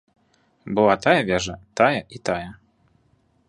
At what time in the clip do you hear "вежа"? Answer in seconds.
1.29-1.55